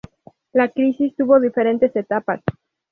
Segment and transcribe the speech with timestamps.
[0.51, 2.41] La crisis tuvo diferentes etapas.